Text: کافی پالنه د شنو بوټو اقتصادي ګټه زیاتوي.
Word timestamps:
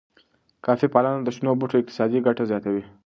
کافی 0.65 0.87
پالنه 0.93 1.19
د 1.23 1.29
شنو 1.35 1.51
بوټو 1.59 1.75
اقتصادي 1.79 2.19
ګټه 2.27 2.43
زیاتوي. 2.51 2.83